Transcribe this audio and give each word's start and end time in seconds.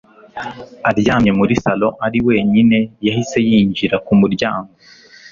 aryamye 0.89 1.31
muri 1.39 1.53
salon 1.63 1.93
ari 2.05 2.17
wenyine 2.27 2.77
yahise 3.07 3.37
yinjira 3.49 3.95
ku 4.05 4.13
muryango 4.21 4.71